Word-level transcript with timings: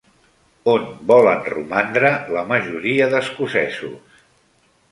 On 0.71 0.87
volen 1.11 1.43
romandre 1.55 2.11
la 2.37 2.43
majoria 2.53 3.11
d'escocesos? 3.15 4.21